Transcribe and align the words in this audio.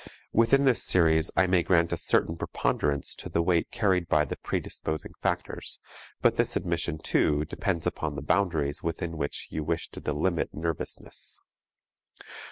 Within 0.33 0.65
this 0.65 0.81
series 0.81 1.29
I 1.37 1.45
may 1.45 1.61
grant 1.61 1.93
a 1.93 1.95
certain 1.97 2.35
preponderance 2.35 3.13
to 3.13 3.29
the 3.29 3.43
weight 3.43 3.69
carried 3.69 4.07
by 4.07 4.25
the 4.25 4.35
predisposing 4.35 5.11
factors, 5.21 5.79
but 6.21 6.37
this 6.37 6.55
admission, 6.55 6.97
too, 6.97 7.45
depends 7.45 7.85
upon 7.85 8.15
the 8.15 8.23
boundaries 8.23 8.81
within 8.81 9.15
which 9.15 9.49
you 9.51 9.63
wish 9.63 9.89
to 9.91 10.01
delimit 10.01 10.55
nervousness. 10.55 11.39